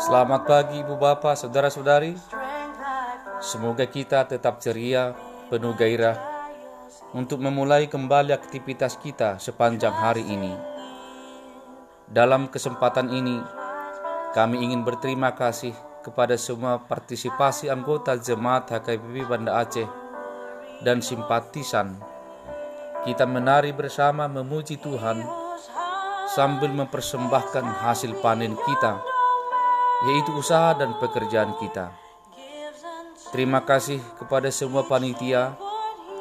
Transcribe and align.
Selamat 0.00 0.48
pagi 0.48 0.80
Ibu 0.80 0.96
Bapak, 0.96 1.36
Saudara-saudari. 1.36 2.16
Semoga 3.44 3.84
kita 3.84 4.24
tetap 4.24 4.64
ceria, 4.64 5.12
penuh 5.52 5.76
gairah 5.76 6.16
untuk 7.12 7.44
memulai 7.44 7.84
kembali 7.84 8.32
aktivitas 8.32 8.96
kita 8.96 9.36
sepanjang 9.36 9.92
hari 9.92 10.24
ini. 10.24 10.56
Dalam 12.08 12.48
kesempatan 12.48 13.12
ini, 13.12 13.36
kami 14.32 14.64
ingin 14.64 14.88
berterima 14.88 15.36
kasih 15.36 15.76
kepada 16.00 16.40
semua 16.40 16.80
partisipasi 16.80 17.68
anggota 17.68 18.16
Jemaat 18.16 18.72
HKBP 18.72 19.28
Banda 19.28 19.60
Aceh 19.60 19.84
dan 20.80 21.04
simpatisan. 21.04 22.15
Kita 23.06 23.22
menari 23.22 23.70
bersama 23.70 24.26
memuji 24.26 24.82
Tuhan 24.82 25.22
sambil 26.26 26.74
mempersembahkan 26.74 27.86
hasil 27.86 28.18
panen 28.18 28.58
kita, 28.58 28.98
yaitu 30.10 30.34
usaha 30.34 30.74
dan 30.74 30.90
pekerjaan 30.98 31.54
kita. 31.62 31.94
Terima 33.30 33.62
kasih 33.62 34.02
kepada 34.18 34.50
semua 34.50 34.90
panitia, 34.90 35.54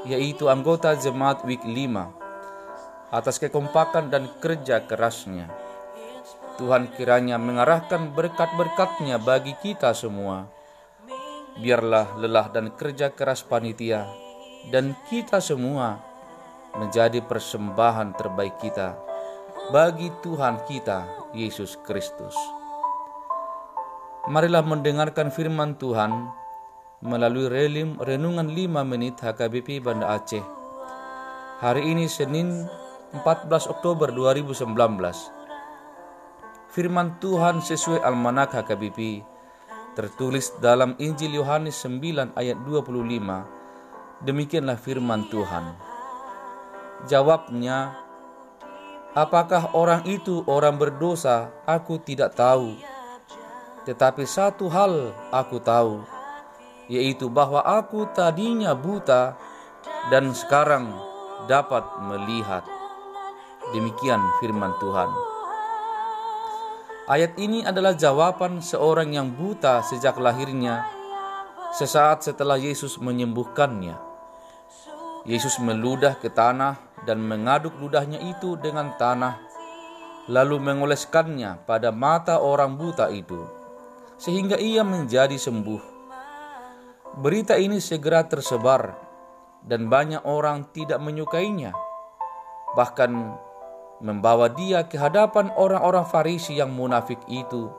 yaitu 0.05 0.45
anggota 0.45 0.93
Jemaat 0.93 1.41
Week 1.49 1.65
5, 1.65 1.73
atas 3.09 3.41
kekompakan 3.41 4.13
dan 4.13 4.29
kerja 4.37 4.85
kerasnya. 4.85 5.49
Tuhan 6.61 6.93
kiranya 6.93 7.41
mengarahkan 7.41 8.13
berkat-berkatnya 8.13 9.17
bagi 9.17 9.57
kita 9.57 9.89
semua. 9.97 10.45
Biarlah 11.57 12.13
lelah 12.21 12.53
dan 12.53 12.69
kerja 12.77 13.09
keras 13.09 13.41
panitia 13.41 14.05
dan 14.69 14.93
kita 15.09 15.41
semua 15.41 16.14
menjadi 16.79 17.23
persembahan 17.23 18.15
terbaik 18.15 18.59
kita 18.59 18.95
bagi 19.73 20.11
Tuhan 20.21 20.61
kita, 20.67 21.31
Yesus 21.33 21.79
Kristus. 21.81 22.35
Marilah 24.29 24.65
mendengarkan 24.65 25.29
firman 25.29 25.77
Tuhan 25.77 26.29
melalui 27.01 27.49
relim 27.49 27.97
renungan 28.01 28.49
5 28.49 28.81
menit 28.85 29.21
HKBP 29.21 29.81
Banda 29.85 30.17
Aceh. 30.17 30.41
Hari 31.61 31.81
ini 31.93 32.09
Senin 32.09 32.65
14 33.13 33.71
Oktober 33.71 34.09
2019. 34.11 34.65
Firman 36.73 37.15
Tuhan 37.23 37.63
sesuai 37.63 38.03
Almanak 38.03 38.51
HKBP 38.51 39.23
tertulis 39.95 40.51
dalam 40.59 40.93
Injil 40.99 41.39
Yohanes 41.39 41.79
9 41.87 42.35
ayat 42.35 42.57
25. 42.67 44.25
Demikianlah 44.27 44.75
firman 44.75 45.23
Tuhan. 45.31 45.94
Jawabnya, 47.05 48.05
Apakah 49.15 49.71
orang 49.71 50.03
itu 50.03 50.43
orang 50.43 50.75
berdosa? 50.75 51.47
Aku 51.63 52.03
tidak 52.03 52.35
tahu. 52.35 52.75
Tetapi 53.87 54.27
satu 54.27 54.67
hal 54.67 55.15
aku 55.31 55.55
tahu, 55.63 56.03
yaitu 56.91 57.31
bahwa 57.31 57.63
aku 57.63 58.11
tadinya 58.11 58.75
buta 58.75 59.39
dan 60.11 60.35
sekarang 60.35 60.91
dapat 61.47 61.87
melihat. 62.03 62.67
Demikian 63.71 64.19
firman 64.43 64.75
Tuhan. 64.83 65.07
Ayat 67.07 67.39
ini 67.39 67.63
adalah 67.63 67.95
jawaban 67.95 68.59
seorang 68.59 69.15
yang 69.15 69.31
buta 69.31 69.79
sejak 69.79 70.19
lahirnya, 70.19 70.83
sesaat 71.71 72.27
setelah 72.27 72.59
Yesus 72.59 72.99
menyembuhkannya. 72.99 73.95
Yesus 75.23 75.55
meludah 75.63 76.19
ke 76.19 76.27
tanah 76.27 76.94
dan 77.05 77.21
mengaduk 77.21 77.77
ludahnya 77.77 78.17
itu 78.19 78.57
dengan 78.57 78.97
tanah, 78.97 79.37
lalu 80.27 80.57
mengoleskannya 80.57 81.63
pada 81.69 81.93
mata 81.93 82.41
orang 82.41 82.75
buta 82.75 83.13
itu, 83.13 83.45
sehingga 84.17 84.57
ia 84.57 84.81
menjadi 84.81 85.37
sembuh. 85.37 85.93
Berita 87.21 87.55
ini 87.55 87.79
segera 87.79 88.25
tersebar, 88.25 88.91
dan 89.63 89.87
banyak 89.87 90.25
orang 90.25 90.73
tidak 90.73 90.99
menyukainya, 90.99 91.71
bahkan 92.73 93.37
membawa 94.03 94.51
dia 94.51 94.83
ke 94.89 94.99
hadapan 94.99 95.53
orang-orang 95.55 96.03
Farisi 96.03 96.59
yang 96.59 96.75
munafik 96.75 97.21
itu, 97.31 97.71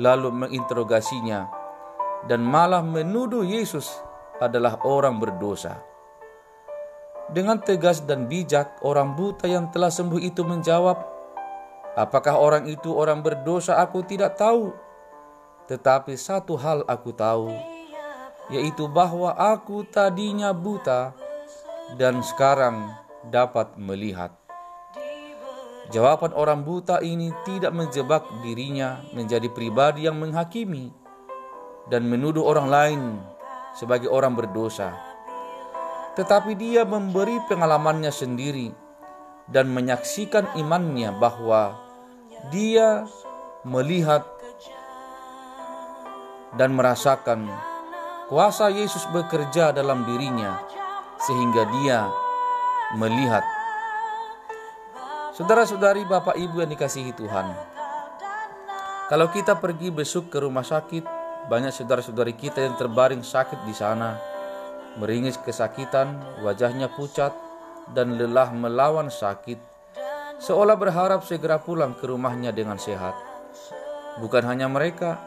lalu 0.00 0.32
menginterogasinya, 0.32 1.46
dan 2.26 2.42
malah 2.42 2.82
menuduh 2.82 3.46
Yesus 3.46 3.86
adalah 4.40 4.80
orang 4.82 5.20
berdosa. 5.20 5.89
Dengan 7.30 7.62
tegas 7.62 8.02
dan 8.02 8.26
bijak, 8.26 8.82
orang 8.82 9.14
buta 9.14 9.46
yang 9.46 9.70
telah 9.70 9.86
sembuh 9.86 10.18
itu 10.18 10.42
menjawab, 10.42 10.98
"Apakah 11.94 12.34
orang 12.34 12.66
itu 12.66 12.90
orang 12.90 13.22
berdosa? 13.22 13.78
Aku 13.78 14.02
tidak 14.02 14.34
tahu. 14.34 14.74
Tetapi 15.70 16.18
satu 16.18 16.58
hal 16.58 16.82
aku 16.90 17.14
tahu, 17.14 17.54
yaitu 18.50 18.90
bahwa 18.90 19.30
aku 19.38 19.86
tadinya 19.86 20.50
buta 20.50 21.14
dan 21.94 22.18
sekarang 22.18 22.90
dapat 23.30 23.78
melihat." 23.78 24.34
Jawaban 25.94 26.34
orang 26.34 26.66
buta 26.66 26.98
ini 26.98 27.30
tidak 27.46 27.70
menjebak 27.70 28.26
dirinya 28.42 29.06
menjadi 29.14 29.46
pribadi 29.50 30.06
yang 30.06 30.18
menghakimi 30.18 30.90
dan 31.86 32.10
menuduh 32.10 32.42
orang 32.42 32.66
lain 32.70 33.02
sebagai 33.74 34.06
orang 34.06 34.34
berdosa 34.38 35.09
tetapi 36.18 36.58
dia 36.58 36.82
memberi 36.82 37.38
pengalamannya 37.46 38.10
sendiri 38.10 38.74
dan 39.46 39.70
menyaksikan 39.70 40.46
imannya 40.58 41.14
bahwa 41.14 41.78
dia 42.50 43.06
melihat 43.62 44.26
dan 46.58 46.74
merasakan 46.74 47.46
kuasa 48.26 48.70
Yesus 48.70 49.06
bekerja 49.14 49.70
dalam 49.70 50.02
dirinya 50.06 50.58
sehingga 51.22 51.62
dia 51.78 52.10
melihat. 52.98 53.44
Saudara-saudari, 55.36 56.04
Bapak 56.04 56.34
Ibu 56.34 56.64
yang 56.64 56.70
dikasihi 56.74 57.14
Tuhan. 57.14 57.46
Kalau 59.06 59.26
kita 59.30 59.58
pergi 59.58 59.94
besok 59.94 60.30
ke 60.30 60.42
rumah 60.42 60.66
sakit, 60.66 61.06
banyak 61.50 61.74
saudara-saudari 61.74 62.34
kita 62.34 62.62
yang 62.62 62.74
terbaring 62.78 63.22
sakit 63.22 63.62
di 63.66 63.74
sana 63.74 64.29
meringis 64.98 65.38
kesakitan, 65.38 66.18
wajahnya 66.42 66.90
pucat, 66.90 67.30
dan 67.94 68.18
lelah 68.18 68.50
melawan 68.50 69.10
sakit, 69.10 69.58
seolah 70.42 70.74
berharap 70.74 71.22
segera 71.22 71.62
pulang 71.62 71.94
ke 71.94 72.08
rumahnya 72.08 72.50
dengan 72.50 72.78
sehat. 72.80 73.14
Bukan 74.18 74.42
hanya 74.46 74.66
mereka, 74.66 75.20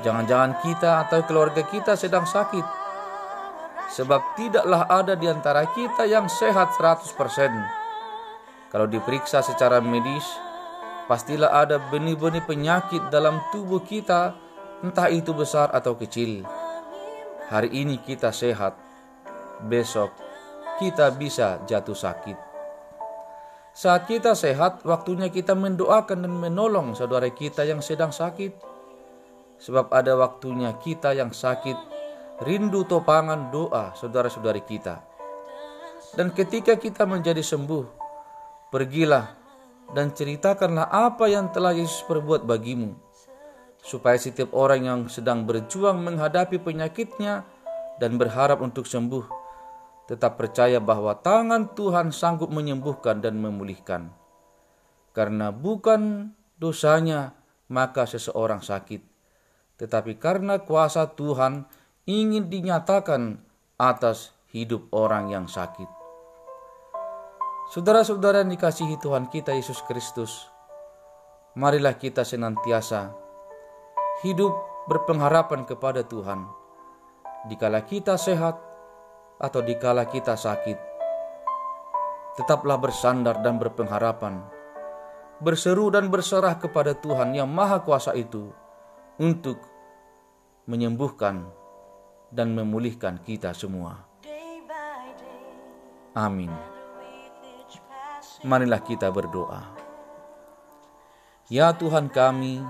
jangan-jangan 0.00 0.62
kita 0.64 1.04
atau 1.04 1.20
keluarga 1.28 1.64
kita 1.68 1.96
sedang 1.98 2.24
sakit, 2.24 2.64
sebab 3.92 4.20
tidaklah 4.36 4.88
ada 4.88 5.16
di 5.16 5.28
antara 5.28 5.64
kita 5.72 6.08
yang 6.08 6.28
sehat 6.28 6.72
100%. 6.76 7.12
Kalau 8.68 8.84
diperiksa 8.84 9.40
secara 9.40 9.80
medis, 9.80 10.24
pastilah 11.08 11.56
ada 11.56 11.80
benih-benih 11.88 12.44
penyakit 12.44 13.08
dalam 13.08 13.40
tubuh 13.48 13.80
kita, 13.80 14.36
entah 14.84 15.08
itu 15.08 15.32
besar 15.32 15.72
atau 15.72 15.96
kecil. 15.96 16.44
Hari 17.48 17.72
ini 17.72 17.96
kita 18.04 18.28
sehat, 18.28 18.76
besok 19.64 20.12
kita 20.76 21.08
bisa 21.16 21.56
jatuh 21.64 21.96
sakit. 21.96 22.36
Saat 23.72 24.04
kita 24.04 24.36
sehat, 24.36 24.84
waktunya 24.84 25.32
kita 25.32 25.56
mendoakan 25.56 26.28
dan 26.28 26.34
menolong 26.36 26.92
saudara 26.92 27.24
kita 27.32 27.64
yang 27.64 27.80
sedang 27.80 28.12
sakit. 28.12 28.52
Sebab 29.64 29.88
ada 29.96 30.12
waktunya 30.20 30.76
kita 30.76 31.16
yang 31.16 31.32
sakit, 31.32 31.80
rindu 32.44 32.84
topangan 32.84 33.48
doa 33.48 33.96
saudara-saudari 33.96 34.68
kita. 34.68 35.00
Dan 36.12 36.36
ketika 36.36 36.76
kita 36.76 37.08
menjadi 37.08 37.40
sembuh, 37.40 37.84
pergilah 38.68 39.24
dan 39.96 40.12
ceritakanlah 40.12 40.92
apa 40.92 41.24
yang 41.32 41.48
telah 41.48 41.72
Yesus 41.72 42.04
perbuat 42.04 42.44
bagimu 42.44 43.07
supaya 43.82 44.18
setiap 44.18 44.52
orang 44.54 44.80
yang 44.84 45.00
sedang 45.06 45.46
berjuang 45.46 46.02
menghadapi 46.02 46.58
penyakitnya 46.60 47.46
dan 47.98 48.18
berharap 48.18 48.62
untuk 48.62 48.86
sembuh, 48.86 49.24
tetap 50.06 50.40
percaya 50.40 50.78
bahwa 50.80 51.18
tangan 51.18 51.74
Tuhan 51.74 52.14
sanggup 52.14 52.48
menyembuhkan 52.48 53.20
dan 53.20 53.38
memulihkan. 53.38 54.14
Karena 55.12 55.50
bukan 55.50 56.32
dosanya 56.56 57.34
maka 57.68 58.06
seseorang 58.08 58.64
sakit, 58.64 59.02
tetapi 59.76 60.16
karena 60.16 60.62
kuasa 60.62 61.10
Tuhan 61.12 61.68
ingin 62.08 62.48
dinyatakan 62.48 63.42
atas 63.76 64.32
hidup 64.48 64.88
orang 64.96 65.28
yang 65.28 65.46
sakit. 65.46 65.86
Saudara-saudara 67.68 68.40
yang 68.40 68.48
dikasihi 68.56 68.96
Tuhan 68.96 69.28
kita 69.28 69.52
Yesus 69.52 69.84
Kristus, 69.84 70.48
marilah 71.52 72.00
kita 72.00 72.24
senantiasa 72.24 73.27
hidup 74.22 74.50
berpengharapan 74.90 75.62
kepada 75.62 76.02
Tuhan. 76.02 76.48
Dikala 77.46 77.86
kita 77.86 78.18
sehat 78.18 78.58
atau 79.38 79.60
dikala 79.62 80.10
kita 80.10 80.34
sakit, 80.34 80.78
tetaplah 82.34 82.74
bersandar 82.82 83.38
dan 83.46 83.62
berpengharapan, 83.62 84.42
berseru 85.38 85.94
dan 85.94 86.10
berserah 86.10 86.58
kepada 86.58 86.98
Tuhan 86.98 87.38
yang 87.38 87.46
Maha 87.46 87.78
Kuasa 87.86 88.18
itu 88.18 88.50
untuk 89.22 89.62
menyembuhkan 90.66 91.46
dan 92.34 92.52
memulihkan 92.52 93.22
kita 93.22 93.54
semua. 93.54 94.02
Amin. 96.18 96.50
Marilah 98.42 98.82
kita 98.82 99.10
berdoa. 99.14 99.62
Ya 101.46 101.70
Tuhan 101.70 102.10
kami, 102.10 102.60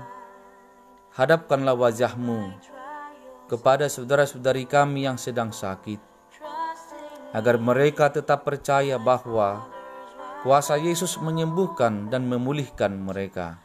hadapkanlah 1.13 1.73
wajahmu 1.73 2.53
kepada 3.49 3.89
saudara-saudari 3.89 4.69
kami 4.69 5.09
yang 5.09 5.17
sedang 5.17 5.49
sakit, 5.49 5.97
agar 7.33 7.57
mereka 7.57 8.13
tetap 8.13 8.45
percaya 8.45 9.01
bahwa 9.01 9.65
kuasa 10.45 10.77
Yesus 10.77 11.17
menyembuhkan 11.17 12.13
dan 12.13 12.29
memulihkan 12.29 12.93
mereka. 12.93 13.57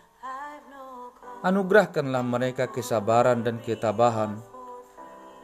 Anugerahkanlah 1.44 2.24
mereka 2.24 2.72
kesabaran 2.72 3.44
dan 3.44 3.60
ketabahan, 3.60 4.40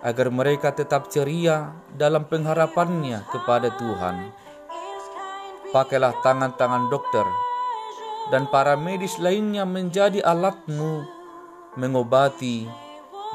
agar 0.00 0.32
mereka 0.32 0.72
tetap 0.72 1.12
ceria 1.12 1.76
dalam 1.92 2.24
pengharapannya 2.24 3.20
kepada 3.28 3.68
Tuhan. 3.76 4.32
Pakailah 5.70 6.16
tangan-tangan 6.24 6.88
dokter 6.88 7.28
dan 8.32 8.48
para 8.48 8.74
medis 8.80 9.20
lainnya 9.20 9.68
menjadi 9.68 10.24
alatmu 10.24 11.19
mengobati 11.78 12.66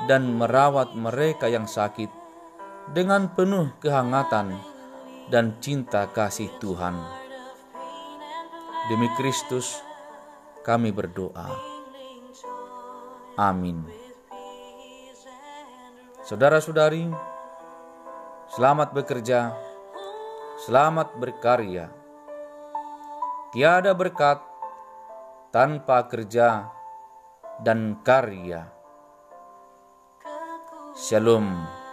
dan 0.03 0.35
merawat 0.35 0.91
mereka 0.91 1.47
yang 1.47 1.63
sakit 1.63 2.11
dengan 2.91 3.31
penuh 3.31 3.71
kehangatan 3.79 4.59
dan 5.31 5.55
cinta 5.63 6.05
kasih 6.11 6.51
Tuhan. 6.59 6.99
Demi 8.91 9.09
Kristus, 9.17 9.81
kami 10.61 10.93
berdoa. 10.93 11.49
Amin. 13.39 13.81
Saudara-saudari, 16.21 17.09
selamat 18.53 18.93
bekerja, 18.93 19.53
selamat 20.65 21.17
berkarya. 21.17 21.89
Tiada 23.53 23.95
berkat 23.97 24.41
tanpa 25.49 26.05
kerja 26.05 26.69
dan 27.63 28.01
karya. 28.03 28.67
Shalom. 30.95 31.84